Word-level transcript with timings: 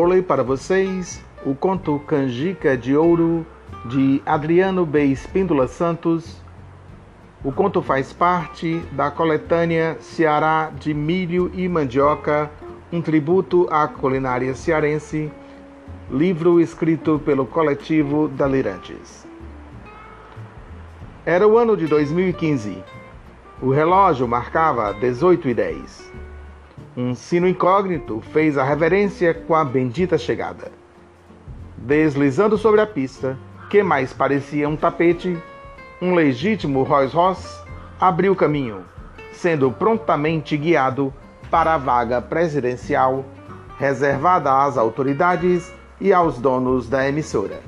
Vou 0.00 0.08
ler 0.08 0.22
para 0.22 0.42
vocês 0.42 1.22
o 1.44 1.54
conto 1.54 1.98
Canjica 2.06 2.74
de 2.74 2.96
Ouro 2.96 3.44
de 3.84 4.22
Adriano 4.24 4.86
B. 4.86 5.04
Espíndola 5.04 5.68
Santos. 5.68 6.40
O 7.44 7.52
conto 7.52 7.82
faz 7.82 8.10
parte 8.10 8.78
da 8.92 9.10
coletânea 9.10 9.98
Ceará 10.00 10.72
de 10.74 10.94
Milho 10.94 11.50
e 11.52 11.68
Mandioca, 11.68 12.50
um 12.90 13.02
tributo 13.02 13.68
à 13.70 13.86
culinária 13.86 14.54
cearense, 14.54 15.30
livro 16.10 16.62
escrito 16.62 17.20
pelo 17.22 17.44
coletivo 17.44 18.26
Dalirantes. 18.26 19.26
Era 21.26 21.46
o 21.46 21.58
ano 21.58 21.76
de 21.76 21.86
2015. 21.86 22.82
O 23.60 23.68
relógio 23.68 24.26
marcava 24.26 24.94
18 24.94 25.50
e 25.50 25.52
10. 25.52 26.29
Um 26.96 27.14
sino 27.14 27.46
incógnito 27.46 28.20
fez 28.32 28.58
a 28.58 28.64
reverência 28.64 29.32
com 29.32 29.54
a 29.54 29.64
bendita 29.64 30.18
chegada. 30.18 30.72
Deslizando 31.76 32.58
sobre 32.58 32.80
a 32.80 32.86
pista, 32.86 33.38
que 33.70 33.82
mais 33.82 34.12
parecia 34.12 34.68
um 34.68 34.76
tapete, 34.76 35.38
um 36.02 36.14
legítimo 36.14 36.82
Rolls 36.82 37.14
Royce 37.14 37.60
abriu 38.00 38.34
caminho, 38.34 38.84
sendo 39.32 39.70
prontamente 39.70 40.56
guiado 40.56 41.14
para 41.50 41.74
a 41.74 41.78
vaga 41.78 42.20
presidencial 42.20 43.24
reservada 43.78 44.52
às 44.64 44.76
autoridades 44.76 45.72
e 46.00 46.12
aos 46.12 46.38
donos 46.38 46.88
da 46.88 47.08
emissora. 47.08 47.60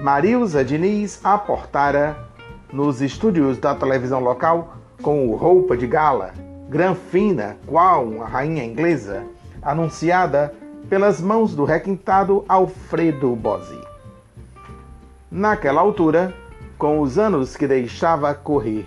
Marilza 0.00 0.64
Diniz 0.64 1.20
aportara 1.24 2.16
nos 2.72 3.02
estúdios 3.02 3.58
da 3.58 3.74
televisão 3.74 4.20
local 4.20 4.76
com 5.02 5.34
roupa 5.34 5.76
de 5.76 5.86
gala, 5.86 6.32
granfina, 6.74 7.56
qual 7.68 8.04
uma 8.04 8.26
rainha 8.26 8.64
inglesa, 8.64 9.24
anunciada 9.62 10.52
pelas 10.88 11.20
mãos 11.20 11.54
do 11.54 11.64
requintado 11.64 12.44
Alfredo 12.48 13.36
Bozzi. 13.36 13.80
Naquela 15.30 15.80
altura, 15.80 16.34
com 16.76 16.98
os 16.98 17.16
anos 17.16 17.56
que 17.56 17.68
deixava 17.68 18.34
correr 18.34 18.84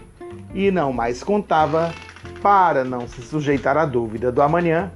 e 0.54 0.70
não 0.70 0.92
mais 0.92 1.24
contava, 1.24 1.94
para 2.42 2.84
não 2.84 3.08
se 3.08 3.22
sujeitar 3.22 3.78
à 3.78 3.86
dúvida 3.86 4.34
do 4.34 4.42
amanhã, 4.42 4.92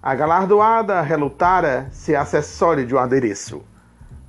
a 0.00 0.14
galardoada 0.14 1.00
relutara 1.00 1.88
ser 1.90 2.14
acessório 2.14 2.86
de 2.86 2.94
um 2.94 2.98
adereço. 2.98 3.62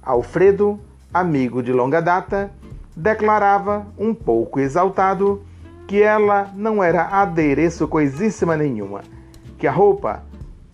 Alfredo, 0.02 0.80
amigo 1.14 1.62
de 1.62 1.72
longa 1.72 2.02
data, 2.02 2.50
declarava, 2.96 3.86
um 4.00 4.16
pouco 4.16 4.60
exaltado, 4.60 5.44
que 5.90 6.04
ela 6.04 6.52
não 6.56 6.84
era 6.84 7.08
adereço 7.08 7.88
coisíssima 7.88 8.56
nenhuma, 8.56 9.02
que 9.58 9.66
a 9.66 9.72
roupa 9.72 10.24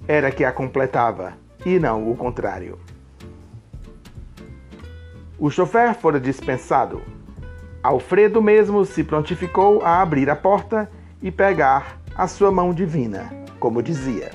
era 0.06 0.30
que 0.30 0.44
a 0.44 0.52
completava 0.52 1.32
e 1.66 1.80
não 1.80 2.12
o 2.12 2.18
contrário. 2.18 2.78
O 5.40 5.50
chofer 5.50 5.96
fora 5.96 6.20
dispensado. 6.20 7.02
Alfredo 7.82 8.42
mesmo 8.42 8.84
se 8.84 9.06
prontificou 9.06 9.82
a 9.86 10.02
abrir 10.02 10.30
a 10.30 10.36
porta 10.36 10.92
e 11.22 11.32
pegar 11.32 11.98
a 12.14 12.28
sua 12.28 12.52
mão 12.52 12.74
divina, 12.74 13.32
como 13.58 13.82
dizia. 13.82 14.32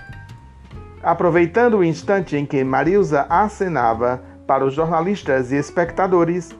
Aproveitando 1.03 1.77
o 1.77 1.84
instante 1.84 2.39
em 2.39 2.47
que 2.47 2.64
Marilza 2.64 3.27
acenava 3.28 4.23
para 4.47 4.64
os 4.64 4.73
jornalistas 4.73 5.53
e 5.53 5.56
espectadores, 5.56 6.58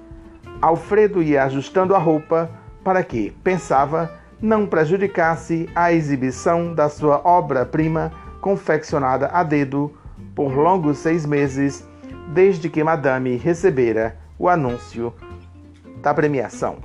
Alfredo 0.61 1.23
ia 1.23 1.45
ajustando 1.45 1.95
a 1.95 1.99
roupa 1.99 2.60
para 2.83 3.03
que, 3.03 3.31
pensava, 3.45 4.11
não 4.41 4.67
prejudicasse 4.67 5.69
a 5.75 5.93
exibição 5.93 6.75
da 6.75 6.89
sua 6.89 7.21
obra-prima 7.25 8.13
confeccionada 8.41 9.29
a 9.33 9.43
dedo 9.43 9.93
por 10.35 10.57
longos 10.57 10.99
seis 10.99 11.27
meses 11.27 11.87
desde 12.33 12.71
que 12.71 12.83
Madame 12.83 13.37
recebera 13.37 14.17
o 14.39 14.49
anúncio 14.49 15.13
da 16.01 16.15
premiação. 16.15 16.79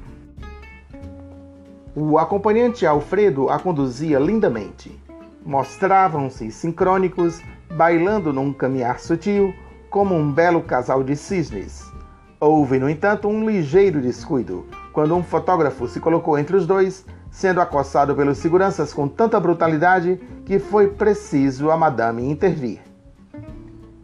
O 1.95 2.17
acompanhante 2.17 2.85
Alfredo 2.85 3.49
a 3.49 3.57
conduzia 3.57 4.19
lindamente. 4.19 5.01
Mostravam-se 5.45 6.51
sincrônicos, 6.51 7.41
bailando 7.77 8.33
num 8.33 8.51
caminhar 8.51 8.99
sutil, 8.99 9.53
como 9.89 10.13
um 10.13 10.29
belo 10.29 10.61
casal 10.61 11.03
de 11.03 11.15
cisnes. 11.15 11.89
Houve, 12.37 12.79
no 12.79 12.89
entanto, 12.89 13.29
um 13.29 13.49
ligeiro 13.49 14.01
descuido, 14.01 14.65
quando 14.95 15.13
um 15.13 15.21
fotógrafo 15.21 15.89
se 15.89 15.99
colocou 15.99 16.39
entre 16.39 16.55
os 16.55 16.65
dois, 16.65 17.05
sendo 17.29 17.59
acossado 17.59 18.15
pelos 18.15 18.37
seguranças 18.37 18.93
com 18.93 19.09
tanta 19.09 19.37
brutalidade 19.41 20.17
que 20.45 20.57
foi 20.57 20.87
preciso 20.87 21.69
a 21.69 21.75
madame 21.75 22.31
intervir. 22.31 22.79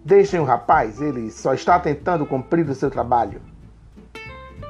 Deixem 0.03 0.41
o 0.41 0.44
rapaz, 0.44 1.00
ele 1.00 1.31
só 1.31 1.53
está 1.53 1.80
tentando 1.80 2.25
cumprir 2.25 2.68
o 2.69 2.75
seu 2.75 2.91
trabalho. 2.91 3.41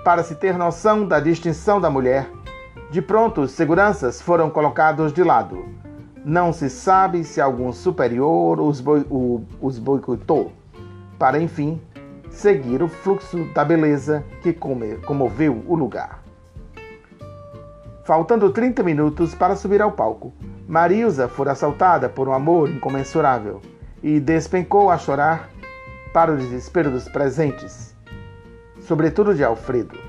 Para 0.04 0.22
se 0.22 0.36
ter 0.36 0.56
noção 0.60 1.08
da 1.08 1.20
distinção 1.20 1.82
da 1.82 1.90
mulher, 1.90 2.30
de 2.92 3.02
pronto 3.02 3.42
os 3.42 3.52
seguranças 3.52 4.22
foram 4.22 4.48
colocados 4.52 5.12
de 5.12 5.24
lado. 5.24 5.66
Não 6.24 6.54
se 6.54 6.70
sabe 6.70 7.24
se 7.24 7.42
algum 7.42 7.74
superior 7.74 8.60
os, 8.60 8.80
boi, 8.80 9.08
o, 9.10 9.42
os 9.60 9.80
boicotou, 9.80 10.52
para 11.18 11.42
enfim 11.42 11.82
seguir 12.32 12.82
o 12.82 12.88
fluxo 12.88 13.46
da 13.54 13.64
beleza 13.64 14.24
que 14.42 14.54
comoveu 14.54 15.64
o 15.68 15.76
lugar. 15.76 16.24
Faltando 18.04 18.52
30 18.52 18.82
minutos 18.82 19.36
para 19.36 19.56
subir 19.56 19.82
ao 19.82 19.92
palco, 19.92 20.34
Marilza 20.68 21.28
fora 21.28 21.52
assaltada 21.52 22.10
por 22.10 22.28
um 22.28 22.34
amor 22.34 22.70
incomensurável 22.70 23.62
e 24.02 24.20
despencou 24.20 24.90
a 24.90 24.98
chorar 24.98 25.50
para 26.14 26.32
o 26.32 26.38
desespero 26.38 26.90
dos 26.90 27.08
presentes, 27.08 27.96
sobretudo 28.80 29.36
de 29.36 29.44
Alfredo. 29.44 30.00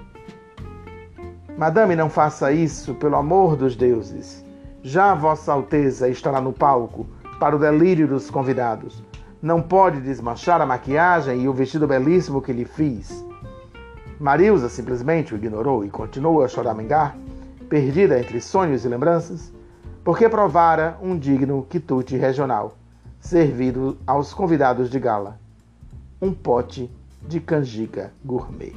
Madame, 1.58 1.94
não 1.94 2.08
faça 2.08 2.50
isso, 2.50 2.94
pelo 2.94 3.16
amor 3.16 3.56
dos 3.56 3.76
deuses. 3.76 4.44
Já 4.82 5.14
Vossa 5.14 5.52
Alteza 5.52 6.08
estará 6.08 6.40
no 6.40 6.52
palco 6.52 7.06
para 7.38 7.54
o 7.54 7.58
delírio 7.58 8.08
dos 8.08 8.30
convidados 8.30 9.04
não 9.42 9.60
pode 9.60 10.00
desmanchar 10.00 10.60
a 10.60 10.66
maquiagem 10.66 11.42
e 11.42 11.48
o 11.48 11.52
vestido 11.52 11.84
belíssimo 11.84 12.40
que 12.40 12.52
lhe 12.52 12.64
fiz. 12.64 13.26
Marilza 14.20 14.68
simplesmente 14.68 15.34
o 15.34 15.36
ignorou 15.36 15.84
e 15.84 15.90
continuou 15.90 16.44
a 16.44 16.48
choramingar, 16.48 17.16
perdida 17.68 18.20
entre 18.20 18.40
sonhos 18.40 18.84
e 18.84 18.88
lembranças, 18.88 19.52
porque 20.04 20.28
provara 20.28 20.96
um 21.02 21.18
digno 21.18 21.66
quitute 21.68 22.16
regional, 22.16 22.76
servido 23.18 23.98
aos 24.06 24.32
convidados 24.32 24.88
de 24.88 25.00
gala. 25.00 25.40
Um 26.20 26.32
pote 26.32 26.88
de 27.26 27.40
canjica 27.40 28.12
gourmet. 28.24 28.76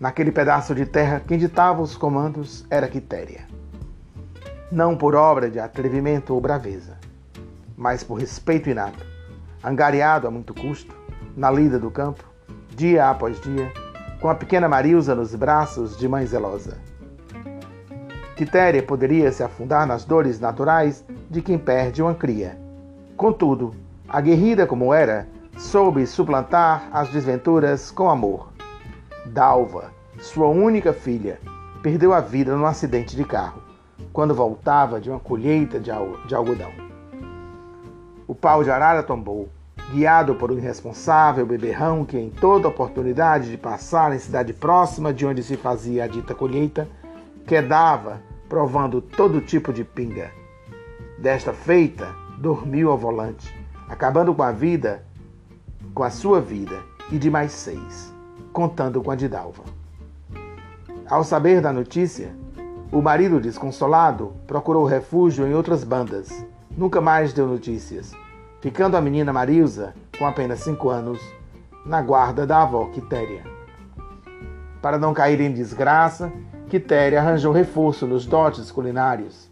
Naquele 0.00 0.32
pedaço 0.32 0.74
de 0.74 0.86
terra, 0.86 1.20
quem 1.20 1.38
ditava 1.38 1.82
os 1.82 1.96
comandos 1.96 2.64
era 2.70 2.88
Quitéria 2.88 3.51
não 4.72 4.96
por 4.96 5.14
obra 5.14 5.50
de 5.50 5.60
atrevimento 5.60 6.32
ou 6.32 6.40
braveza, 6.40 6.96
mas 7.76 8.02
por 8.02 8.14
respeito 8.14 8.70
inato, 8.70 9.04
angariado 9.62 10.26
a 10.26 10.30
muito 10.30 10.54
custo, 10.54 10.96
na 11.36 11.50
lida 11.50 11.78
do 11.78 11.90
campo, 11.90 12.24
dia 12.74 13.10
após 13.10 13.38
dia, 13.42 13.70
com 14.18 14.30
a 14.30 14.34
pequena 14.34 14.70
Marilza 14.70 15.14
nos 15.14 15.34
braços 15.34 15.94
de 15.94 16.08
mãe 16.08 16.24
zelosa. 16.24 16.78
Quitéria 18.34 18.82
poderia 18.82 19.30
se 19.30 19.42
afundar 19.42 19.86
nas 19.86 20.06
dores 20.06 20.40
naturais 20.40 21.04
de 21.28 21.42
quem 21.42 21.58
perde 21.58 22.02
uma 22.02 22.14
cria. 22.14 22.58
Contudo, 23.14 23.74
aguerrida 24.08 24.66
como 24.66 24.94
era, 24.94 25.28
soube 25.58 26.06
suplantar 26.06 26.88
as 26.90 27.10
desventuras 27.10 27.90
com 27.90 28.08
amor. 28.08 28.50
Dalva, 29.26 29.92
sua 30.18 30.48
única 30.48 30.94
filha, 30.94 31.38
perdeu 31.82 32.14
a 32.14 32.20
vida 32.20 32.56
num 32.56 32.64
acidente 32.64 33.14
de 33.14 33.24
carro 33.24 33.71
quando 34.12 34.34
voltava 34.34 35.00
de 35.00 35.10
uma 35.10 35.18
colheita 35.18 35.80
de 35.80 35.90
algodão. 36.34 36.72
O 38.26 38.34
pau 38.34 38.62
de 38.62 38.70
arara 38.70 39.02
tombou, 39.02 39.48
guiado 39.90 40.34
por 40.34 40.50
um 40.50 40.58
irresponsável 40.58 41.44
beberrão 41.44 42.04
que, 42.04 42.18
em 42.18 42.30
toda 42.30 42.68
oportunidade 42.68 43.50
de 43.50 43.56
passar 43.56 44.14
em 44.14 44.18
cidade 44.18 44.52
próxima 44.52 45.12
de 45.12 45.26
onde 45.26 45.42
se 45.42 45.56
fazia 45.56 46.04
a 46.04 46.06
dita 46.06 46.34
colheita, 46.34 46.88
quedava 47.46 48.20
provando 48.48 49.00
todo 49.00 49.40
tipo 49.40 49.72
de 49.72 49.84
pinga. 49.84 50.30
Desta 51.18 51.52
feita, 51.52 52.14
dormiu 52.38 52.90
ao 52.90 52.98
volante, 52.98 53.54
acabando 53.88 54.34
com 54.34 54.42
a 54.42 54.52
vida, 54.52 55.04
com 55.94 56.02
a 56.02 56.10
sua 56.10 56.40
vida 56.40 56.80
e 57.10 57.18
de 57.18 57.30
mais 57.30 57.52
seis, 57.52 58.12
contando 58.52 59.02
com 59.02 59.10
a 59.10 59.16
de 59.16 59.28
Dalva. 59.28 59.64
Ao 61.08 61.22
saber 61.22 61.60
da 61.60 61.72
notícia, 61.72 62.34
o 62.92 63.00
marido, 63.00 63.40
desconsolado, 63.40 64.34
procurou 64.46 64.84
refúgio 64.84 65.46
em 65.46 65.54
outras 65.54 65.82
bandas. 65.82 66.44
Nunca 66.76 67.00
mais 67.00 67.32
deu 67.32 67.46
notícias, 67.46 68.12
ficando 68.60 68.98
a 68.98 69.00
menina 69.00 69.32
Marilza, 69.32 69.94
com 70.18 70.26
apenas 70.26 70.60
cinco 70.60 70.90
anos, 70.90 71.18
na 71.86 72.02
guarda 72.02 72.46
da 72.46 72.62
avó 72.62 72.84
Quitéria. 72.90 73.44
Para 74.82 74.98
não 74.98 75.14
cair 75.14 75.40
em 75.40 75.50
desgraça, 75.50 76.30
Quitéria 76.68 77.20
arranjou 77.20 77.50
reforço 77.50 78.06
nos 78.06 78.26
dotes 78.26 78.70
culinários. 78.70 79.50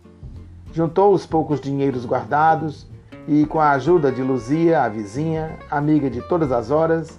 Juntou 0.71 1.15
os 1.15 1.25
poucos 1.25 1.63
dinheiros 1.63 2.05
guardados 2.05 2.87
e, 3.27 3.47
com 3.47 3.59
a 3.59 3.71
ajuda 3.71 4.13
de 4.13 4.23
Luzia, 4.23 4.83
a 4.83 4.89
vizinha, 4.89 5.59
amiga 5.71 6.11
de 6.11 6.21
todas 6.21 6.53
as 6.53 6.71
horas, 6.71 7.19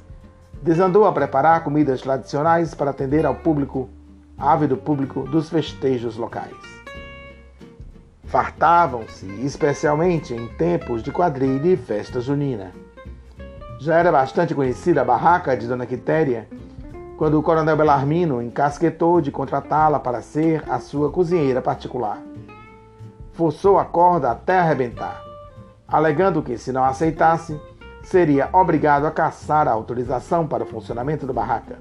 desandou 0.62 1.06
a 1.06 1.12
preparar 1.12 1.64
comidas 1.64 2.00
tradicionais 2.00 2.76
para 2.76 2.92
atender 2.92 3.26
ao 3.26 3.34
público, 3.34 3.90
ávido 4.42 4.76
público 4.76 5.22
dos 5.24 5.50
festejos 5.50 6.18
locais. 6.18 6.56
Fartavam-se, 8.26 9.26
especialmente 9.46 10.34
em 10.34 10.48
tempos 10.48 11.04
de 11.04 11.12
quadrilha 11.12 11.74
e 11.74 11.78
festa 11.78 12.20
junina. 12.20 12.72
Já 13.80 13.98
era 13.98 14.12
bastante 14.12 14.56
conhecida 14.56 15.02
a 15.02 15.06
barraca 15.06 15.56
de 15.56 15.68
Dona 15.68 15.86
Quitéria 15.86 16.48
quando 17.18 17.38
o 17.38 17.44
coronel 17.44 17.78
Belarmino 17.78 18.42
encasquetou 18.42 19.22
de 19.22 19.32
contratá-la 19.32 20.00
para 20.00 20.22
ser 20.22 20.64
a 20.68 20.80
sua 20.80 21.12
cozinheira 21.12 21.62
particular. 21.62 22.18
Forçou 23.34 23.78
a 23.78 23.86
corda 23.86 24.32
até 24.32 24.58
arrebentar, 24.58 25.22
alegando 25.88 26.42
que, 26.42 26.58
se 26.58 26.72
não 26.72 26.84
aceitasse, 26.84 27.60
seria 28.02 28.50
obrigado 28.52 29.06
a 29.06 29.12
caçar 29.12 29.68
a 29.68 29.72
autorização 29.72 30.48
para 30.48 30.64
o 30.64 30.68
funcionamento 30.68 31.28
da 31.28 31.34
barraca, 31.34 31.80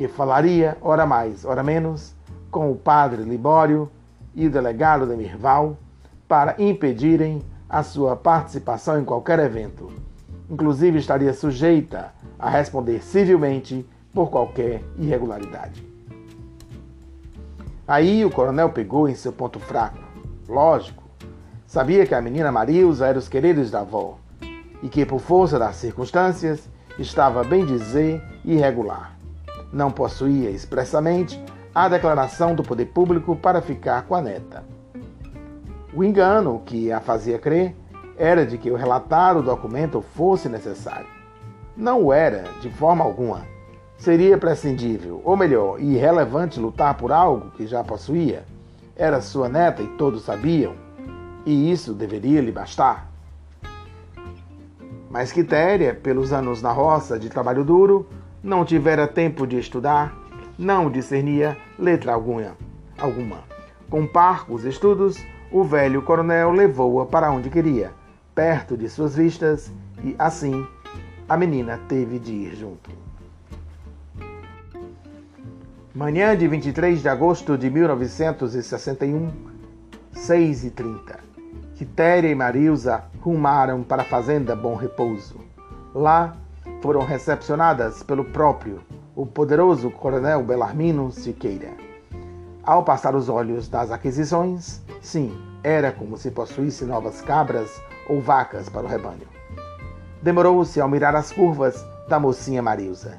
que 0.00 0.08
falaria, 0.08 0.78
ora 0.80 1.04
mais, 1.04 1.44
ora 1.44 1.62
menos, 1.62 2.14
com 2.50 2.72
o 2.72 2.74
padre 2.74 3.22
Libório 3.22 3.86
e 4.34 4.46
o 4.46 4.50
delegado 4.50 5.04
Demirval 5.04 5.76
para 6.26 6.54
impedirem 6.58 7.42
a 7.68 7.82
sua 7.82 8.16
participação 8.16 8.98
em 8.98 9.04
qualquer 9.04 9.38
evento. 9.40 9.92
Inclusive 10.48 10.98
estaria 10.98 11.34
sujeita 11.34 12.14
a 12.38 12.48
responder 12.48 13.02
civilmente 13.02 13.86
por 14.14 14.30
qualquer 14.30 14.82
irregularidade. 14.98 15.86
Aí 17.86 18.24
o 18.24 18.30
coronel 18.30 18.70
pegou 18.70 19.06
em 19.06 19.14
seu 19.14 19.34
ponto 19.34 19.60
fraco. 19.60 19.98
Lógico, 20.48 21.02
sabia 21.66 22.06
que 22.06 22.14
a 22.14 22.22
menina 22.22 22.50
Marilza 22.50 23.06
era 23.06 23.18
os 23.18 23.28
queridos 23.28 23.70
da 23.70 23.80
avó 23.80 24.16
e 24.82 24.88
que, 24.88 25.04
por 25.04 25.20
força 25.20 25.58
das 25.58 25.76
circunstâncias, 25.76 26.70
estava, 26.98 27.44
bem 27.44 27.66
dizer, 27.66 28.22
irregular. 28.46 29.19
Não 29.72 29.90
possuía 29.90 30.50
expressamente 30.50 31.42
a 31.74 31.88
declaração 31.88 32.54
do 32.54 32.62
poder 32.62 32.86
público 32.86 33.36
para 33.36 33.62
ficar 33.62 34.02
com 34.02 34.14
a 34.14 34.20
neta. 34.22 34.64
O 35.94 36.04
engano 36.04 36.62
que 36.64 36.90
a 36.92 37.00
fazia 37.00 37.38
crer 37.38 37.74
era 38.16 38.44
de 38.44 38.58
que 38.58 38.70
o 38.70 38.76
relatar 38.76 39.36
o 39.36 39.42
documento 39.42 40.02
fosse 40.02 40.48
necessário. 40.48 41.06
Não 41.76 42.04
o 42.04 42.12
era, 42.12 42.44
de 42.60 42.70
forma 42.70 43.04
alguma. 43.04 43.46
Seria 43.96 44.36
prescindível, 44.36 45.20
ou 45.24 45.36
melhor, 45.36 45.80
irrelevante 45.80 46.60
lutar 46.60 46.94
por 46.94 47.12
algo 47.12 47.50
que 47.52 47.66
já 47.66 47.82
possuía. 47.82 48.44
Era 48.96 49.20
sua 49.20 49.48
neta 49.48 49.82
e 49.82 49.86
todos 49.96 50.24
sabiam, 50.24 50.74
e 51.46 51.70
isso 51.70 51.94
deveria 51.94 52.40
lhe 52.40 52.52
bastar. 52.52 53.10
Mas 55.10 55.32
Quitéria, 55.32 55.94
pelos 55.94 56.32
anos 56.32 56.62
na 56.62 56.70
roça 56.70 57.18
de 57.18 57.28
trabalho 57.28 57.64
duro, 57.64 58.06
não 58.42 58.64
tivera 58.64 59.06
tempo 59.06 59.46
de 59.46 59.58
estudar, 59.58 60.14
não 60.58 60.90
discernia 60.90 61.56
letra 61.78 62.12
alguma. 62.12 62.56
alguma. 62.98 63.44
Com 63.88 64.06
parcos 64.06 64.64
estudos, 64.64 65.18
o 65.50 65.64
velho 65.64 66.02
coronel 66.02 66.50
levou-a 66.50 67.06
para 67.06 67.30
onde 67.30 67.50
queria, 67.50 67.92
perto 68.34 68.76
de 68.76 68.88
suas 68.88 69.16
vistas, 69.16 69.72
e 70.02 70.14
assim 70.18 70.66
a 71.28 71.36
menina 71.36 71.78
teve 71.88 72.18
de 72.18 72.32
ir 72.32 72.56
junto. 72.56 72.90
Manhã 75.94 76.36
de 76.36 76.46
23 76.46 77.02
de 77.02 77.08
agosto 77.08 77.58
de 77.58 77.68
1961, 77.68 79.30
6h30. 80.14 81.18
Quitéria 81.74 82.28
e 82.28 82.34
Marilza 82.34 83.04
rumaram 83.20 83.82
para 83.82 84.02
a 84.02 84.04
fazenda 84.04 84.54
Bom 84.54 84.76
Repouso. 84.76 85.40
Lá 85.94 86.36
foram 86.82 87.04
recepcionadas 87.04 88.02
pelo 88.02 88.24
próprio, 88.24 88.80
o 89.14 89.26
poderoso 89.26 89.90
coronel 89.90 90.42
Belarmino 90.42 91.10
Siqueira. 91.10 91.72
Ao 92.62 92.84
passar 92.84 93.14
os 93.14 93.28
olhos 93.28 93.68
das 93.68 93.90
aquisições, 93.90 94.80
sim, 95.00 95.36
era 95.62 95.92
como 95.92 96.16
se 96.16 96.30
possuísse 96.30 96.84
novas 96.84 97.20
cabras 97.20 97.80
ou 98.08 98.20
vacas 98.20 98.68
para 98.68 98.86
o 98.86 98.88
rebanho. 98.88 99.28
Demorou-se 100.22 100.80
ao 100.80 100.88
mirar 100.88 101.16
as 101.16 101.32
curvas 101.32 101.84
da 102.08 102.20
mocinha 102.20 102.62
Marilza. 102.62 103.18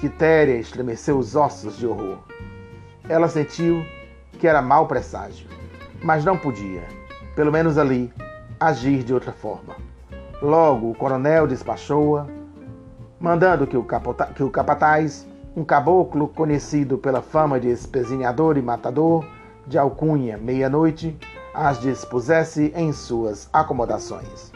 Quitéria 0.00 0.56
estremeceu 0.56 1.18
os 1.18 1.34
ossos 1.34 1.76
de 1.78 1.86
horror. 1.86 2.18
Ela 3.08 3.28
sentiu 3.28 3.82
que 4.38 4.46
era 4.46 4.60
mau 4.60 4.86
presságio, 4.86 5.48
mas 6.02 6.24
não 6.24 6.36
podia 6.36 6.82
pelo 7.36 7.52
menos 7.52 7.76
ali, 7.76 8.10
agir 8.58 9.04
de 9.04 9.12
outra 9.12 9.30
forma. 9.30 9.76
Logo, 10.40 10.90
o 10.90 10.94
coronel 10.94 11.46
despachou-a, 11.46 12.26
mandando 13.18 13.66
que 13.66 13.76
o, 13.76 13.84
que 14.34 14.42
o 14.42 14.50
capataz, 14.50 15.26
um 15.56 15.64
caboclo 15.64 16.28
conhecido 16.28 16.98
pela 16.98 17.22
fama 17.22 17.58
de 17.58 17.68
espezinhador 17.68 18.56
e 18.56 18.62
matador, 18.62 19.24
de 19.66 19.78
alcunha 19.78 20.36
meia-noite, 20.36 21.18
as 21.54 21.80
dispusesse 21.80 22.72
em 22.76 22.92
suas 22.92 23.48
acomodações. 23.52 24.52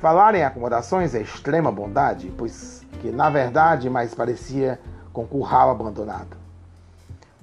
Falar 0.00 0.34
em 0.34 0.44
acomodações 0.44 1.14
é 1.14 1.20
extrema 1.20 1.72
bondade, 1.72 2.32
pois 2.36 2.84
que 3.00 3.10
na 3.10 3.30
verdade 3.30 3.88
mais 3.88 4.14
parecia 4.14 4.80
com 5.12 5.26
curral 5.26 5.70
abandonado. 5.70 6.36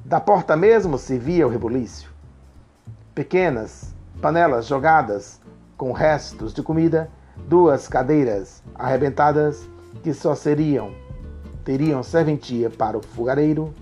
Da 0.04 0.20
porta 0.20 0.56
mesmo 0.56 0.98
se 0.98 1.18
via 1.18 1.48
o 1.48 1.50
rebuliço. 1.50 2.14
Pequenas, 3.14 3.94
panelas 4.22 4.68
jogadas 4.68 5.40
com 5.78 5.92
restos 5.92 6.54
de 6.54 6.62
comida, 6.62 7.10
duas 7.48 7.88
cadeiras 7.88 8.62
arrebentadas 8.76 9.68
que 10.04 10.14
só 10.14 10.36
seriam 10.36 11.06
teriam 11.66 12.04
serventia 12.04 12.70
para 12.70 12.96
o 12.96 13.02
fogareiro, 13.02 13.74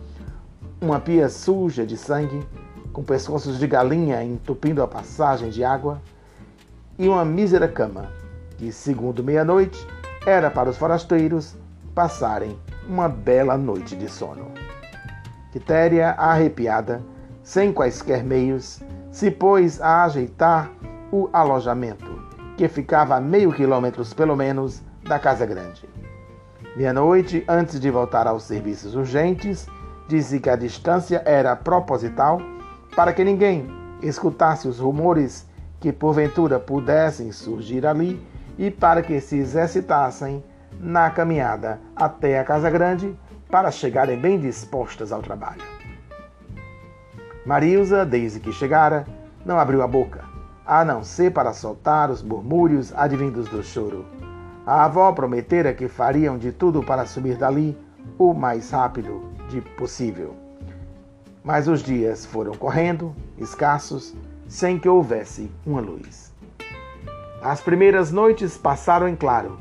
uma 0.81 0.99
pia 0.99 1.27
suja 1.27 1.85
de 1.85 1.97
sangue, 1.97 2.41
com 2.93 3.03
pescoços 3.03 3.59
de 3.59 3.67
galinha 3.67 4.23
entupindo 4.23 4.81
a 4.81 4.87
passagem 4.87 5.49
de 5.49 5.63
água, 5.63 6.01
e 6.97 7.09
uma 7.09 7.25
mísera 7.25 7.67
cama, 7.67 8.09
que, 8.57 8.71
segundo 8.71 9.23
meia-noite, 9.23 9.85
era 10.25 10.49
para 10.49 10.69
os 10.69 10.77
forasteiros 10.77 11.55
passarem 11.93 12.57
uma 12.87 13.09
bela 13.09 13.57
noite 13.57 13.95
de 13.95 14.07
sono. 14.07 14.51
Quitéria, 15.51 16.11
arrepiada, 16.11 17.01
sem 17.43 17.73
quaisquer 17.73 18.23
meios, 18.23 18.81
se 19.11 19.29
pôs 19.29 19.81
a 19.81 20.05
ajeitar 20.05 20.71
o 21.11 21.29
alojamento, 21.33 22.21
que 22.55 22.67
ficava 22.67 23.15
a 23.15 23.19
meio 23.19 23.51
quilômetros 23.51 24.13
pelo 24.13 24.35
menos 24.35 24.81
da 25.03 25.19
casa 25.19 25.45
grande. 25.45 25.87
Meia-noite, 26.75 27.43
antes 27.47 27.79
de 27.79 27.91
voltar 27.91 28.25
aos 28.25 28.43
serviços 28.43 28.95
urgentes, 28.95 29.67
disse 30.07 30.39
que 30.39 30.49
a 30.49 30.55
distância 30.55 31.21
era 31.23 31.55
proposital 31.55 32.41
para 32.95 33.13
que 33.13 33.23
ninguém 33.23 33.67
escutasse 34.01 34.67
os 34.67 34.79
rumores 34.79 35.47
que 35.79 35.93
porventura 35.93 36.59
pudessem 36.59 37.31
surgir 37.31 37.85
ali 37.85 38.19
e 38.57 38.71
para 38.71 39.03
que 39.03 39.21
se 39.21 39.37
exercitassem 39.37 40.43
na 40.79 41.11
caminhada 41.11 41.79
até 41.95 42.39
a 42.39 42.43
casa 42.43 42.71
grande 42.71 43.15
para 43.51 43.69
chegarem 43.69 44.19
bem 44.19 44.39
dispostas 44.39 45.11
ao 45.11 45.21
trabalho. 45.21 45.61
Marilza, 47.45 48.03
desde 48.03 48.39
que 48.39 48.51
chegara, 48.51 49.05
não 49.45 49.59
abriu 49.59 49.83
a 49.83 49.87
boca, 49.87 50.23
a 50.65 50.83
não 50.83 51.03
ser 51.03 51.31
para 51.31 51.53
soltar 51.53 52.09
os 52.09 52.23
murmúrios 52.23 52.91
advindos 52.95 53.47
do 53.47 53.61
choro. 53.61 54.05
A 54.65 54.85
avó 54.85 55.11
prometera 55.11 55.73
que 55.73 55.89
fariam 55.89 56.37
de 56.37 56.53
tudo 56.53 56.81
para 56.81 57.05
subir 57.05 57.35
dali 57.35 57.77
o 58.17 58.33
mais 58.33 58.71
rápido 58.71 59.21
de 59.49 59.59
possível. 59.59 60.35
Mas 61.43 61.67
os 61.67 61.83
dias 61.83 62.25
foram 62.25 62.53
correndo, 62.53 63.13
escassos, 63.37 64.15
sem 64.47 64.79
que 64.79 64.87
houvesse 64.87 65.51
uma 65.65 65.81
luz. 65.81 66.33
As 67.41 67.59
primeiras 67.59 68.09
noites 68.09 68.57
passaram 68.57 69.05
em 69.09 69.17
claro, 69.17 69.57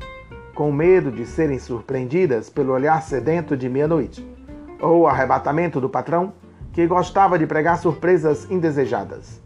com 0.55 0.71
medo 0.71 1.11
de 1.11 1.25
serem 1.25 1.59
surpreendidas 1.59 2.49
pelo 2.49 2.71
olhar 2.71 3.01
sedento 3.01 3.57
de 3.57 3.67
meia-noite, 3.67 4.25
ou 4.79 5.05
arrebatamento 5.05 5.81
do 5.81 5.89
patrão, 5.89 6.31
que 6.71 6.87
gostava 6.87 7.37
de 7.37 7.45
pregar 7.45 7.77
surpresas 7.77 8.49
indesejadas. 8.49 9.41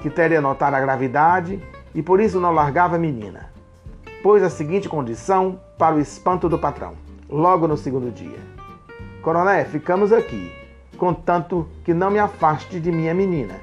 Quitéria 0.00 0.40
notara 0.40 0.76
a 0.76 0.80
gravidade 0.80 1.60
e 1.92 2.00
por 2.00 2.20
isso 2.20 2.38
não 2.38 2.52
largava 2.52 2.94
a 2.94 2.98
menina. 2.98 3.57
Pôs 4.22 4.42
a 4.42 4.50
seguinte 4.50 4.88
condição 4.88 5.60
para 5.78 5.94
o 5.94 6.00
espanto 6.00 6.48
do 6.48 6.58
patrão, 6.58 6.94
logo 7.28 7.68
no 7.68 7.76
segundo 7.76 8.10
dia: 8.10 8.38
Coroné, 9.22 9.64
ficamos 9.64 10.12
aqui, 10.12 10.52
contanto 10.96 11.68
que 11.84 11.94
não 11.94 12.10
me 12.10 12.18
afaste 12.18 12.80
de 12.80 12.90
minha 12.90 13.14
menina. 13.14 13.54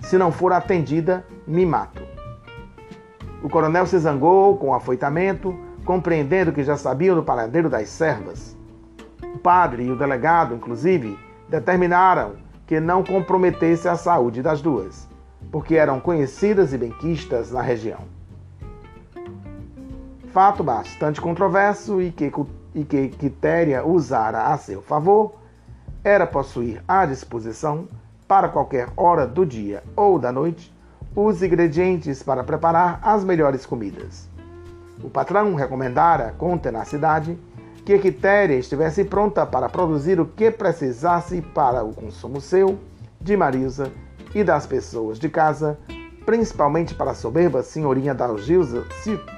Se 0.00 0.16
não 0.16 0.30
for 0.30 0.52
atendida, 0.52 1.24
me 1.44 1.66
mato. 1.66 2.02
O 3.42 3.48
coronel 3.48 3.84
se 3.84 3.98
zangou 3.98 4.56
com 4.56 4.68
o 4.68 4.74
afoitamento, 4.74 5.58
compreendendo 5.84 6.52
que 6.52 6.62
já 6.62 6.76
sabiam 6.76 7.16
do 7.16 7.24
paradeiro 7.24 7.68
das 7.68 7.88
servas. 7.88 8.56
O 9.34 9.38
padre 9.38 9.82
e 9.84 9.90
o 9.90 9.96
delegado, 9.96 10.54
inclusive, 10.54 11.18
determinaram 11.48 12.36
que 12.64 12.78
não 12.78 13.02
comprometesse 13.02 13.88
a 13.88 13.96
saúde 13.96 14.40
das 14.40 14.62
duas, 14.62 15.08
porque 15.50 15.74
eram 15.74 15.98
conhecidas 15.98 16.72
e 16.72 16.78
benquistas 16.78 17.50
na 17.50 17.60
região. 17.60 18.21
Fato 20.32 20.64
bastante 20.64 21.20
controverso 21.20 22.00
e 22.00 22.10
que, 22.10 22.32
e 22.74 22.84
que 22.84 23.10
Quitéria 23.10 23.84
usara 23.84 24.46
a 24.46 24.56
seu 24.56 24.80
favor 24.80 25.34
era 26.02 26.26
possuir 26.26 26.82
à 26.88 27.04
disposição, 27.04 27.86
para 28.26 28.48
qualquer 28.48 28.88
hora 28.96 29.26
do 29.26 29.44
dia 29.44 29.82
ou 29.94 30.18
da 30.18 30.32
noite, 30.32 30.74
os 31.14 31.42
ingredientes 31.42 32.22
para 32.22 32.42
preparar 32.42 32.98
as 33.02 33.22
melhores 33.22 33.66
comidas. 33.66 34.26
O 35.04 35.10
patrão 35.10 35.54
recomendara 35.54 36.34
com 36.38 36.56
tenacidade 36.56 37.38
que 37.84 37.98
Quitéria 37.98 38.54
estivesse 38.56 39.04
pronta 39.04 39.44
para 39.44 39.68
produzir 39.68 40.18
o 40.18 40.24
que 40.24 40.50
precisasse 40.50 41.42
para 41.42 41.84
o 41.84 41.92
consumo 41.92 42.40
seu, 42.40 42.78
de 43.20 43.36
Marisa 43.36 43.92
e 44.34 44.42
das 44.42 44.66
pessoas 44.66 45.18
de 45.18 45.28
casa, 45.28 45.78
principalmente 46.24 46.94
para 46.94 47.12
a 47.12 47.14
soberba 47.14 47.62
senhorinha 47.62 48.14
Dalgilza 48.14 48.84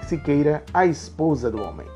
Siqueira, 0.06 0.62
a 0.72 0.86
esposa 0.86 1.50
do 1.50 1.62
homem. 1.62 1.86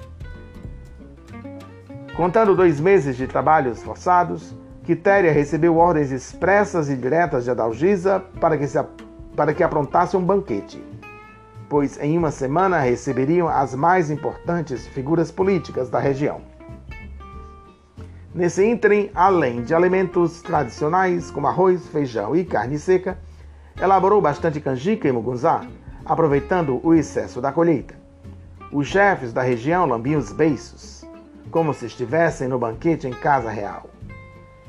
Contando 2.16 2.56
dois 2.56 2.80
meses 2.80 3.16
de 3.16 3.26
trabalhos 3.26 3.82
forçados, 3.82 4.54
Quitéria 4.82 5.30
recebeu 5.30 5.76
ordens 5.76 6.10
expressas 6.10 6.88
e 6.88 6.96
diretas 6.96 7.44
de 7.44 7.50
Adalgisa 7.50 8.24
para 8.40 8.56
que, 8.56 8.66
se, 8.66 8.82
para 9.36 9.52
que 9.52 9.62
aprontasse 9.62 10.16
um 10.16 10.24
banquete, 10.24 10.82
pois 11.68 12.00
em 12.00 12.16
uma 12.16 12.30
semana 12.30 12.80
receberiam 12.80 13.48
as 13.48 13.74
mais 13.74 14.10
importantes 14.10 14.86
figuras 14.86 15.30
políticas 15.30 15.90
da 15.90 15.98
região. 15.98 16.40
Nesse 18.34 18.64
ínterim, 18.64 19.10
além 19.14 19.62
de 19.62 19.74
alimentos 19.74 20.40
tradicionais 20.42 21.30
como 21.30 21.46
arroz, 21.46 21.86
feijão 21.88 22.34
e 22.34 22.44
carne 22.44 22.78
seca, 22.78 23.18
elaborou 23.80 24.20
bastante 24.20 24.60
canjica 24.60 25.08
e 25.08 25.12
mugunzá, 25.12 25.62
aproveitando 26.04 26.80
o 26.82 26.94
excesso 26.94 27.40
da 27.40 27.52
colheita. 27.52 27.94
Os 28.72 28.88
chefes 28.88 29.32
da 29.32 29.42
região 29.42 29.86
lambiam 29.86 30.18
os 30.18 30.32
beiços, 30.32 31.06
como 31.50 31.72
se 31.72 31.86
estivessem 31.86 32.48
no 32.48 32.58
banquete 32.58 33.06
em 33.06 33.12
casa 33.12 33.50
real. 33.50 33.88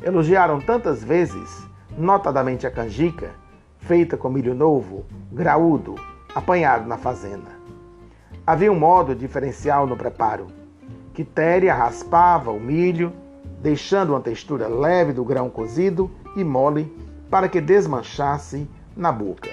Elogiaram 0.01 0.61
tantas 0.61 1.03
vezes, 1.03 1.67
notadamente 1.97 2.65
a 2.65 2.71
canjica, 2.71 3.31
feita 3.79 4.15
com 4.15 4.29
milho 4.29 4.53
novo, 4.53 5.05
graúdo, 5.31 5.95
apanhado 6.33 6.87
na 6.87 6.97
fazenda. 6.97 7.59
Havia 8.45 8.71
um 8.71 8.79
modo 8.79 9.15
diferencial 9.15 9.85
no 9.85 9.97
preparo. 9.97 10.47
Quitéria 11.13 11.73
raspava 11.73 12.51
o 12.51 12.59
milho, 12.59 13.11
deixando 13.61 14.11
uma 14.11 14.21
textura 14.21 14.67
leve 14.67 15.11
do 15.11 15.25
grão 15.25 15.49
cozido 15.49 16.09
e 16.35 16.43
mole 16.43 16.95
para 17.29 17.49
que 17.49 17.59
desmanchasse 17.59 18.69
na 18.95 19.11
boca. 19.11 19.49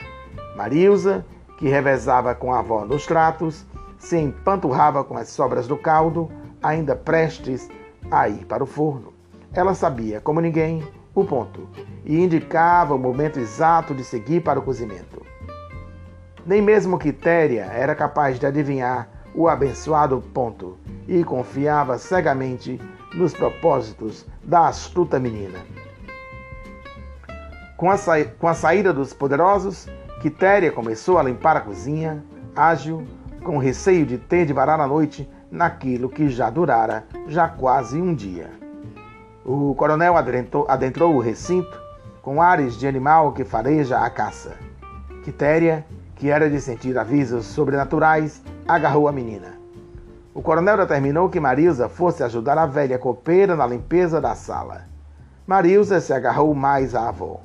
Marilza, 0.56 1.24
que 1.58 1.68
revezava 1.68 2.34
com 2.34 2.52
a 2.52 2.58
avó 2.58 2.84
nos 2.84 3.06
tratos, 3.06 3.64
se 3.98 4.18
empanturrava 4.18 5.02
com 5.04 5.16
as 5.16 5.28
sobras 5.28 5.66
do 5.66 5.76
caldo, 5.76 6.30
ainda 6.62 6.94
prestes 6.94 7.68
a 8.10 8.28
ir 8.28 8.44
para 8.44 8.62
o 8.62 8.66
forno. 8.66 9.12
Ela 9.52 9.74
sabia, 9.74 10.20
como 10.20 10.40
ninguém, 10.40 10.86
o 11.14 11.24
ponto 11.24 11.68
e 12.04 12.22
indicava 12.22 12.94
o 12.94 12.98
momento 12.98 13.40
exato 13.40 13.94
de 13.94 14.04
seguir 14.04 14.42
para 14.42 14.58
o 14.60 14.62
cozimento. 14.62 15.24
Nem 16.44 16.62
mesmo 16.62 16.98
Quitéria 16.98 17.64
era 17.64 17.94
capaz 17.94 18.38
de 18.38 18.46
adivinhar 18.46 19.08
o 19.34 19.48
abençoado 19.48 20.22
ponto 20.32 20.78
e 21.08 21.24
confiava 21.24 21.98
cegamente 21.98 22.80
nos 23.14 23.34
propósitos 23.34 24.24
da 24.44 24.68
astuta 24.68 25.18
menina. 25.18 25.58
Com 27.76 27.90
a, 27.90 27.96
com 28.38 28.48
a 28.48 28.54
saída 28.54 28.90
dos 28.90 29.12
poderosos, 29.12 29.86
Quitéria 30.22 30.72
começou 30.72 31.18
a 31.18 31.22
limpar 31.22 31.58
a 31.58 31.60
cozinha, 31.60 32.24
ágil, 32.56 33.06
com 33.44 33.58
receio 33.58 34.06
de 34.06 34.16
ter 34.16 34.46
de 34.46 34.52
varar 34.54 34.80
a 34.80 34.86
noite 34.86 35.30
naquilo 35.50 36.08
que 36.08 36.30
já 36.30 36.48
durara 36.48 37.04
já 37.28 37.48
quase 37.48 38.00
um 38.00 38.14
dia. 38.14 38.50
O 39.44 39.74
coronel 39.74 40.16
adentrou, 40.16 40.64
adentrou 40.66 41.14
o 41.14 41.20
recinto 41.20 41.78
com 42.22 42.40
ares 42.40 42.78
de 42.78 42.88
animal 42.88 43.32
que 43.32 43.44
fareja 43.44 43.98
a 43.98 44.08
caça. 44.08 44.56
Quitéria, 45.22 45.84
que 46.14 46.30
era 46.30 46.48
de 46.48 46.58
sentir 46.62 46.96
avisos 46.98 47.44
sobrenaturais, 47.44 48.42
agarrou 48.66 49.06
a 49.06 49.12
menina. 49.12 49.52
O 50.32 50.40
coronel 50.40 50.78
determinou 50.78 51.28
que 51.28 51.38
Marilza 51.38 51.90
fosse 51.90 52.22
ajudar 52.24 52.56
a 52.56 52.64
velha 52.64 52.98
copeira 52.98 53.54
na 53.54 53.66
limpeza 53.66 54.18
da 54.18 54.34
sala. 54.34 54.84
Marilza 55.46 56.00
se 56.00 56.14
agarrou 56.14 56.54
mais 56.54 56.94
à 56.94 57.10
avó. 57.10 57.42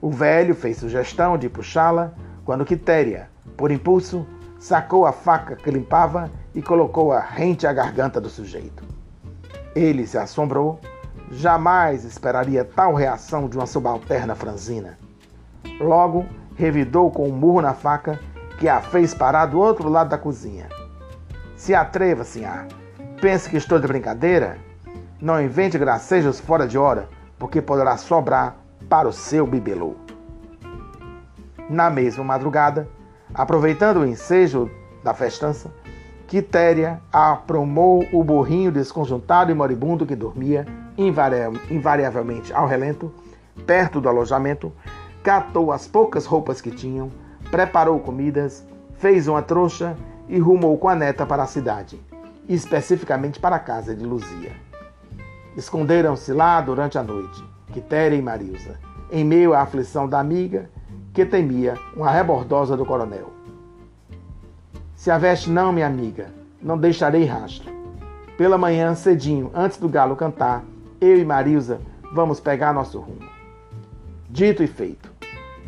O 0.00 0.10
velho 0.10 0.54
fez 0.54 0.78
sugestão 0.78 1.36
de 1.36 1.48
puxá-la, 1.48 2.12
quando 2.44 2.64
Quitéria, 2.64 3.28
por 3.56 3.70
impulso, 3.70 4.26
sacou 4.58 5.06
a 5.06 5.12
faca 5.12 5.56
que 5.56 5.70
limpava 5.70 6.30
e 6.54 6.62
colocou-a 6.62 7.20
rente 7.20 7.66
à 7.66 7.72
garganta 7.72 8.20
do 8.20 8.28
sujeito. 8.28 8.82
Ele 9.74 10.06
se 10.06 10.18
assombrou 10.18 10.80
Jamais 11.32 12.04
esperaria 12.04 12.64
tal 12.64 12.92
reação 12.92 13.48
de 13.48 13.56
uma 13.56 13.66
subalterna 13.66 14.34
franzina. 14.34 14.98
Logo, 15.78 16.26
revidou 16.56 17.08
com 17.08 17.28
um 17.28 17.32
murro 17.32 17.62
na 17.62 17.72
faca 17.72 18.18
que 18.58 18.68
a 18.68 18.80
fez 18.80 19.14
parar 19.14 19.46
do 19.46 19.60
outro 19.60 19.88
lado 19.88 20.10
da 20.10 20.18
cozinha. 20.18 20.68
Se 21.56 21.72
atreva, 21.72 22.24
senhor. 22.24 22.66
Pense 23.20 23.48
que 23.48 23.56
estou 23.56 23.78
de 23.78 23.86
brincadeira? 23.86 24.58
Não 25.20 25.40
invente 25.40 25.78
gracejos 25.78 26.40
fora 26.40 26.66
de 26.66 26.76
hora, 26.76 27.08
porque 27.38 27.62
poderá 27.62 27.96
sobrar 27.96 28.56
para 28.90 29.08
o 29.08 29.12
seu 29.12 29.46
bibelô. 29.46 29.94
Na 31.68 31.88
mesma 31.88 32.24
madrugada, 32.24 32.88
aproveitando 33.32 33.98
o 33.98 34.06
ensejo 34.06 34.68
da 35.04 35.14
festança, 35.14 35.72
Quitéria 36.26 37.00
aprumou 37.12 38.04
o 38.12 38.24
burrinho 38.24 38.72
desconjuntado 38.72 39.50
e 39.50 39.54
moribundo 39.54 40.04
que 40.04 40.16
dormia 40.16 40.66
invariavelmente 41.70 42.52
ao 42.52 42.66
relento, 42.66 43.12
perto 43.64 44.00
do 44.00 44.08
alojamento, 44.08 44.72
catou 45.22 45.70
as 45.70 45.86
poucas 45.86 46.26
roupas 46.26 46.60
que 46.60 46.70
tinham, 46.70 47.10
preparou 47.50 47.98
comidas, 48.00 48.66
fez 48.94 49.28
uma 49.28 49.42
trouxa 49.42 49.96
e 50.28 50.38
rumou 50.38 50.76
com 50.78 50.88
a 50.88 50.94
neta 50.96 51.24
para 51.24 51.44
a 51.44 51.46
cidade, 51.46 52.00
especificamente 52.48 53.38
para 53.38 53.56
a 53.56 53.60
casa 53.60 53.94
de 53.94 54.04
Luzia. 54.04 54.52
Esconderam-se 55.56 56.32
lá 56.32 56.60
durante 56.60 56.96
a 56.96 57.02
noite, 57.02 57.49
Quitéria 57.72 58.16
e 58.16 58.22
Marilza, 58.22 58.78
em 59.10 59.24
meio 59.24 59.54
à 59.54 59.60
aflição 59.60 60.08
da 60.08 60.18
amiga, 60.18 60.70
que 61.12 61.24
temia 61.24 61.74
uma 61.96 62.10
rebordosa 62.10 62.76
do 62.76 62.84
coronel. 62.84 63.30
Se 64.94 65.10
a 65.10 65.18
veste 65.18 65.48
não, 65.48 65.72
minha 65.72 65.86
amiga, 65.86 66.28
não 66.62 66.76
deixarei 66.76 67.24
rastro. 67.24 67.72
Pela 68.36 68.58
manhã, 68.58 68.94
cedinho, 68.94 69.50
antes 69.54 69.78
do 69.78 69.88
galo 69.88 70.16
cantar, 70.16 70.64
eu 71.00 71.18
e 71.18 71.24
Marilza 71.24 71.80
vamos 72.12 72.40
pegar 72.40 72.72
nosso 72.72 72.98
rumo. 72.98 73.28
Dito 74.28 74.62
e 74.62 74.66
feito. 74.66 75.10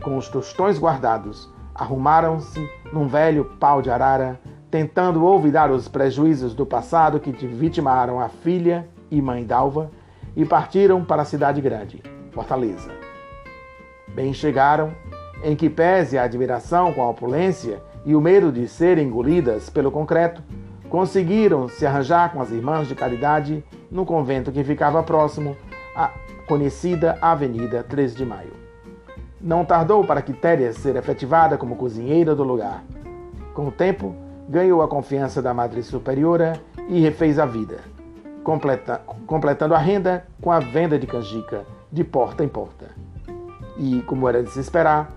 Com 0.03 0.17
os 0.17 0.29
tostões 0.29 0.79
guardados, 0.79 1.49
arrumaram-se 1.75 2.69
num 2.93 3.09
velho 3.09 3.45
pau 3.59 3.81
de 3.81 3.91
arara, 3.91 4.41
tentando 4.71 5.25
olvidar 5.25 5.71
os 5.71 5.89
prejuízos 5.89 6.55
do 6.55 6.67
passado 6.67 7.21
que 7.21 7.31
vitimaram 7.31 8.21
a 8.21 8.29
filha 8.29 8.89
e 9.11 9.21
mãe 9.21 9.45
d'Alva, 9.45 9.91
e 10.37 10.45
partiram 10.45 11.05
para 11.05 11.23
a 11.23 11.27
cidade 11.27 11.61
grande, 11.61 12.03
Fortaleza. 12.31 12.91
Bem 14.09 14.33
chegaram, 14.33 14.93
em 15.43 15.57
que 15.57 15.69
pese 15.69 16.19
a 16.19 16.25
admiração 16.25 16.93
com 16.93 17.03
a 17.03 17.11
opulência 17.11 17.83
e 18.05 18.15
o 18.15 18.21
medo 18.21 18.53
de 18.53 18.69
serem 18.69 19.09
engolidas 19.09 19.71
pelo 19.71 19.91
concreto, 19.91 20.43
conseguiram 20.89 21.69
se 21.69 21.87
arranjar 21.87 22.33
com 22.33 22.41
as 22.41 22.51
irmãs 22.51 22.87
de 22.87 22.95
caridade 22.95 23.65
no 23.91 24.05
convento 24.05 24.53
que 24.53 24.62
ficava 24.62 25.03
próximo 25.03 25.57
à 25.97 26.11
conhecida 26.47 27.17
Avenida 27.21 27.83
13 27.83 28.17
de 28.17 28.27
Maio. 28.27 28.53
Não 29.41 29.65
tardou 29.65 30.05
para 30.05 30.23
Quitéria 30.23 30.73
ser 30.73 30.97
efetivada 30.97 31.57
como 31.57 31.77
cozinheira 31.77 32.35
do 32.35 32.45
lugar. 32.45 32.85
Com 33.55 33.69
o 33.69 33.73
tempo, 33.73 34.15
ganhou 34.49 34.83
a 34.83 34.89
confiança 34.89 35.41
da 35.41 35.55
Madre 35.55 35.83
Superiora 35.83 36.61
e 36.89 37.01
refez 37.01 37.39
a 37.39 37.47
vida, 37.47 37.81
completa, 38.43 39.01
completando 39.27 39.75
a 39.75 39.79
renda 39.79 40.27
com 40.41 40.51
a 40.51 40.59
venda 40.59 40.99
de 40.99 41.07
canjica 41.07 41.65
de 41.91 42.05
porta 42.05 42.45
em 42.45 42.49
porta. 42.49 42.91
E, 43.77 44.03
como 44.03 44.29
era 44.29 44.43
de 44.43 44.51
se 44.51 44.61
esperar, 44.61 45.11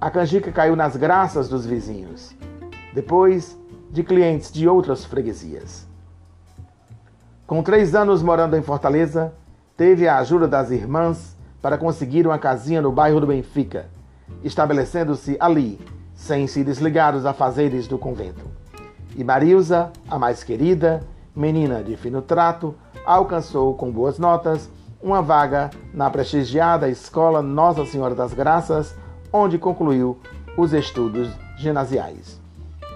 a 0.00 0.10
canjica 0.10 0.50
caiu 0.52 0.76
nas 0.76 0.96
graças 0.96 1.48
dos 1.48 1.64
vizinhos, 1.64 2.34
depois 2.92 3.58
de 3.90 4.02
clientes 4.02 4.52
de 4.52 4.68
outras 4.68 5.04
freguesias. 5.04 5.86
Com 7.46 7.62
três 7.62 7.94
anos 7.94 8.22
morando 8.22 8.56
em 8.56 8.62
Fortaleza, 8.62 9.32
teve 9.76 10.08
a 10.08 10.18
ajuda 10.18 10.48
das 10.48 10.70
irmãs 10.70 11.36
para 11.60 11.78
conseguir 11.78 12.26
uma 12.26 12.38
casinha 12.38 12.82
no 12.82 12.90
bairro 12.90 13.20
do 13.20 13.26
Benfica, 13.26 13.86
estabelecendo-se 14.42 15.36
ali, 15.38 15.78
sem 16.14 16.46
se 16.46 16.64
desligar 16.64 17.12
dos 17.12 17.26
afazeres 17.26 17.86
do 17.86 17.98
convento. 17.98 18.44
E 19.16 19.22
Marilza, 19.22 19.92
a 20.08 20.18
mais 20.18 20.42
querida, 20.42 21.02
menina 21.34 21.82
de 21.82 21.96
fino 21.96 22.22
trato, 22.22 22.74
alcançou 23.04 23.74
com 23.74 23.90
boas 23.90 24.18
notas 24.18 24.70
uma 25.02 25.20
vaga 25.20 25.70
na 25.92 26.08
prestigiada 26.08 26.88
Escola 26.88 27.42
Nossa 27.42 27.84
Senhora 27.84 28.14
das 28.14 28.32
Graças, 28.32 28.96
onde 29.32 29.58
concluiu 29.58 30.18
os 30.56 30.72
estudos 30.72 31.28
ginasiais. 31.58 32.40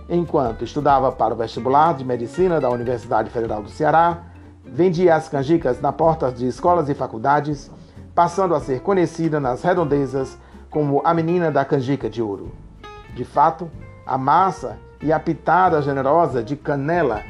Enquanto 0.08 0.64
estudava 0.64 1.12
para 1.12 1.34
o 1.34 1.36
vestibular 1.36 1.94
de 1.94 2.04
medicina 2.04 2.60
da 2.60 2.70
Universidade 2.70 3.28
Federal 3.28 3.62
do 3.62 3.68
Ceará, 3.68 4.22
vendia 4.64 5.14
as 5.14 5.28
canjicas 5.28 5.80
na 5.80 5.92
porta 5.92 6.32
de 6.32 6.46
escolas 6.46 6.88
e 6.88 6.94
faculdades, 6.94 7.70
passando 8.14 8.54
a 8.54 8.60
ser 8.60 8.80
conhecida 8.80 9.38
nas 9.38 9.62
redondezas 9.62 10.38
como 10.70 11.02
a 11.04 11.12
menina 11.12 11.50
da 11.50 11.64
canjica 11.64 12.08
de 12.08 12.22
ouro. 12.22 12.52
De 13.14 13.24
fato, 13.24 13.70
a 14.06 14.16
massa 14.16 14.78
e 15.02 15.12
a 15.12 15.20
pitada 15.20 15.82
generosa 15.82 16.42
de 16.42 16.56
canela 16.56 17.22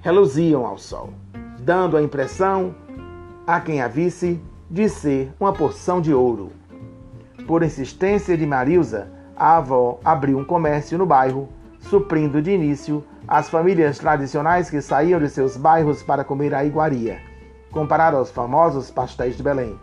reluziam 0.00 0.66
ao 0.66 0.78
sol, 0.78 1.10
dando 1.60 1.96
a 1.96 2.02
impressão 2.02 2.74
a 3.46 3.60
quem 3.60 3.82
a 3.82 3.88
visse 3.88 4.40
de 4.70 4.88
ser 4.88 5.32
uma 5.38 5.52
porção 5.52 6.00
de 6.00 6.14
ouro. 6.14 6.52
Por 7.46 7.62
insistência 7.62 8.36
de 8.36 8.46
Marilza, 8.46 9.10
a 9.36 9.56
avó 9.56 9.98
abriu 10.04 10.38
um 10.38 10.44
comércio 10.44 10.96
no 10.96 11.04
bairro, 11.04 11.48
suprindo 11.80 12.40
de 12.40 12.50
início 12.50 13.04
as 13.26 13.48
famílias 13.48 13.98
tradicionais 13.98 14.70
que 14.70 14.80
saíam 14.80 15.20
de 15.20 15.28
seus 15.28 15.56
bairros 15.56 16.02
para 16.02 16.24
comer 16.24 16.54
a 16.54 16.64
iguaria, 16.64 17.18
comparado 17.70 18.16
aos 18.16 18.30
famosos 18.30 18.90
pastéis 18.90 19.36
de 19.36 19.42
Belém, 19.42 19.78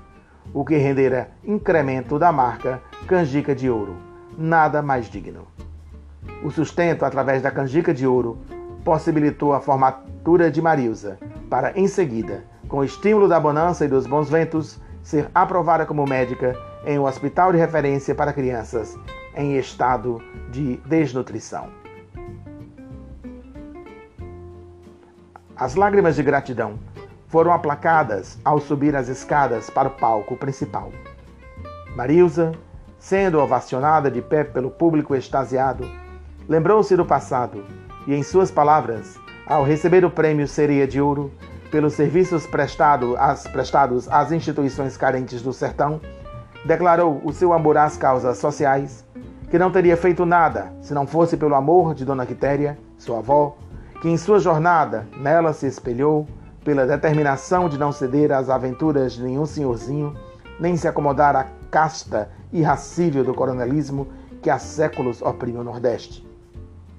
o 0.54 0.64
que 0.66 0.78
rendera 0.78 1.30
incremento 1.44 2.18
da 2.18 2.32
marca 2.32 2.82
Canjica 3.08 3.54
de 3.54 3.70
Ouro, 3.70 3.96
nada 4.38 4.82
mais 4.82 5.10
digno. 5.10 5.48
O 6.44 6.52
sustento 6.52 7.04
através 7.04 7.42
da 7.42 7.50
canjica 7.50 7.94
de 7.94 8.06
ouro 8.06 8.38
possibilitou 8.88 9.52
a 9.52 9.60
formatura 9.60 10.50
de 10.50 10.62
Marilza, 10.62 11.20
para 11.50 11.78
em 11.78 11.90
seguida, 11.90 12.46
com 12.70 12.78
o 12.78 12.84
estímulo 12.86 13.28
da 13.28 13.38
bonança 13.38 13.84
e 13.84 13.88
dos 13.90 14.08
bons 14.08 14.30
ventos, 14.30 14.80
ser 15.04 15.30
aprovada 15.36 15.86
como 15.86 16.08
médica 16.08 16.56
em 16.86 16.98
um 16.98 17.04
hospital 17.04 17.52
de 17.52 17.58
referência 17.58 18.16
para 18.16 18.32
crianças 18.32 18.98
em 19.36 19.58
estado 19.58 20.22
de 20.50 20.78
desnutrição. 20.86 21.68
As 25.54 25.76
lágrimas 25.76 26.16
de 26.16 26.24
gratidão 26.24 26.80
foram 27.28 27.52
aplacadas 27.52 28.40
ao 28.46 28.58
subir 28.58 28.96
as 28.96 29.10
escadas 29.10 29.70
para 29.70 29.90
o 29.90 29.98
palco 29.98 30.38
principal. 30.38 30.94
Marilza, 31.94 32.54
sendo 32.98 33.42
ovacionada 33.42 34.10
de 34.10 34.22
pé 34.22 34.46
pelo 34.46 34.72
público 34.72 35.14
extasiado, 35.14 35.86
lembrou-se 36.48 36.96
do 36.96 37.04
passado 37.04 37.66
e, 38.08 38.16
em 38.16 38.24
suas 38.24 38.50
palavras, 38.50 39.20
ao 39.46 39.64
receber 39.64 40.06
o 40.06 40.10
prêmio 40.10 40.48
Sereia 40.48 40.88
de 40.88 41.00
Ouro 41.00 41.32
pelos 41.70 41.94
serviços 41.94 42.48
prestado 42.48 43.16
às, 43.18 43.46
prestados 43.46 44.08
às 44.08 44.32
instituições 44.32 44.96
carentes 44.96 45.42
do 45.42 45.52
sertão, 45.52 46.00
declarou 46.66 47.22
o 47.24 47.34
seu 47.34 47.52
amor 47.52 47.78
às 47.78 47.98
causas 47.98 48.38
sociais, 48.38 49.06
que 49.50 49.60
não 49.60 49.72
teria 49.72 49.98
feito 49.98 50.26
nada 50.26 50.74
se 50.82 50.94
não 50.94 51.06
fosse 51.06 51.36
pelo 51.36 51.56
amor 51.56 51.94
de 51.94 52.06
Dona 52.06 52.26
Quitéria, 52.26 52.78
sua 52.98 53.20
avó, 53.20 53.58
que 54.02 54.10
em 54.10 54.18
sua 54.18 54.40
jornada 54.40 55.08
nela 55.18 55.54
se 55.54 55.68
espelhou 55.68 56.28
pela 56.64 56.86
determinação 56.86 57.70
de 57.70 57.78
não 57.78 57.92
ceder 57.92 58.32
às 58.32 58.50
aventuras 58.50 59.14
de 59.14 59.24
nenhum 59.24 59.46
senhorzinho, 59.46 60.16
nem 60.60 60.76
se 60.76 60.88
acomodar 60.88 61.36
à 61.36 61.46
casta 61.70 62.30
irracível 62.52 63.24
do 63.24 63.34
coronelismo 63.34 64.08
que 64.42 64.50
há 64.50 64.60
séculos 64.60 65.22
oprime 65.22 65.58
o 65.58 65.64
Nordeste 65.64 66.27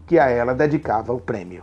que 0.09 0.19
a 0.19 0.31
ela 0.31 0.55
dedicava 0.55 1.12
o 1.12 1.21
prêmio. 1.21 1.62